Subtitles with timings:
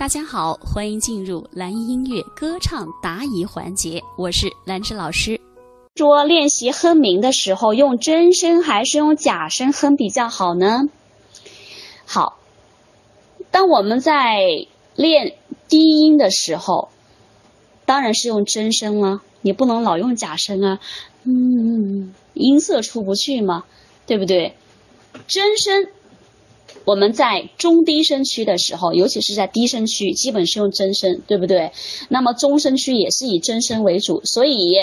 [0.00, 5.38] 大家好，欢迎进入蓝音乐歌唱答疑环节，我是兰芝老师。
[5.94, 10.88] 说练习哼鸣的时候，用真声还是用假声哼比较好呢？
[12.06, 12.38] 好，
[13.50, 14.38] 当我们在
[14.96, 15.34] 练
[15.68, 16.88] 低音的时候，
[17.84, 20.80] 当然是用真声了，你不能老用假声啊，
[21.24, 23.64] 嗯，音色出不去嘛，
[24.06, 24.54] 对不对？
[25.26, 25.88] 真声。
[26.90, 31.70] 我们在中低声区的时候，尤其是在低声区，基本是用真声，对不对？
[32.08, 34.22] 那么中声区也是以真声为主。
[34.24, 34.74] 所以，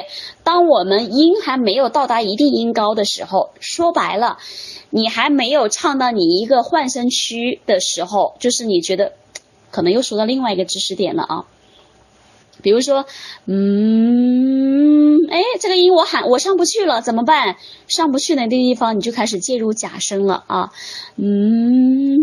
[0.41, 4.37] 当我们音还没有到达一定音高的时候，说白了，
[4.89, 9.11] 你还没有唱到你一个换声区的时候，就是你觉得，
[9.69, 11.45] 可能又说到另外一个知识点了啊。
[12.61, 13.05] 比如说，
[13.45, 14.26] 嗯，
[15.97, 17.55] 我喊我上不去了，怎么办？
[17.87, 20.71] 上不去的那地方，你就开始介入假声了啊，
[21.15, 22.19] 嗯，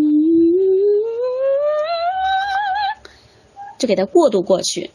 [3.77, 4.93] 就给它过渡过去，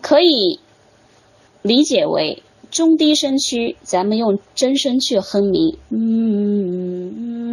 [0.00, 0.60] 可以
[1.60, 7.43] 理解为中低声区，咱们用真声去哼鸣，嗯。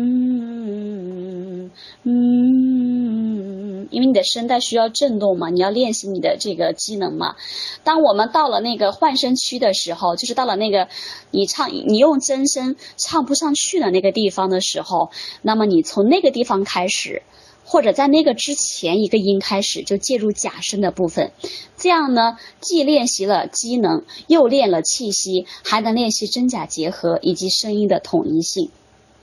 [3.92, 7.36] 因为你的声带需要震动嘛，你要练习你的这个机能嘛。
[7.84, 10.88] 当我们到了那个换声区的时候，就是到了那个
[11.30, 15.12] 你唱你用真声唱不上去的那个地方的时候，
[15.42, 17.22] 那么你从那个地方开始，
[17.66, 21.32] 或者在那个之前一个音开始就介入假声的部分，
[21.78, 28.72] 这样呢，既练习了机能，又练了气息，还能练习真假结合以及声音的统一性，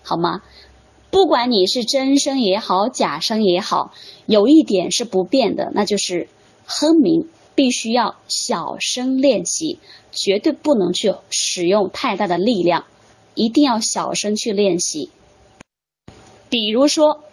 [0.03, 0.42] 好吗？
[1.10, 3.92] 不管你是真声也好，假声也好，
[4.26, 6.28] 有一点是不变的，那就是
[6.66, 9.78] 哼鸣必须要小声练习，
[10.12, 12.84] 绝对不能去使用太大的力量，
[13.34, 15.10] 一定要小声去练习。
[16.50, 17.24] 比如说，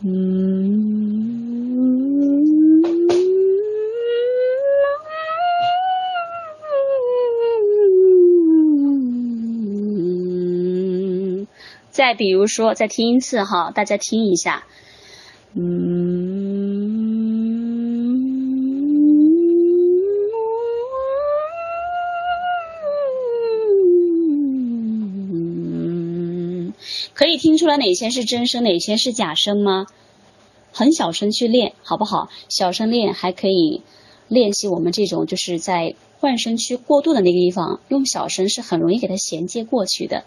[0.00, 0.57] 嗯。
[11.98, 14.68] 再比如说，再听一次哈，大家听一下，
[15.54, 15.82] 嗯，
[27.14, 29.86] 可以听出来哪些是真声，哪些是假声吗？
[30.70, 32.28] 很小声去练，好不好？
[32.48, 33.82] 小声练还可以
[34.28, 40.26] 练习我们这种就是在换声区过渡的那个地方，用小声是很容易给它衔接过去的。